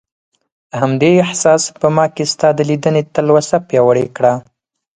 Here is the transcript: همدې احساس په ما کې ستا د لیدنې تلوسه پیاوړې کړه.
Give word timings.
همدې 0.79 1.11
احساس 1.25 1.63
په 1.79 1.87
ما 1.95 2.05
کې 2.15 2.23
ستا 2.33 2.49
د 2.55 2.59
لیدنې 2.69 3.01
تلوسه 3.15 3.57
پیاوړې 3.67 4.05
کړه. 4.15 4.33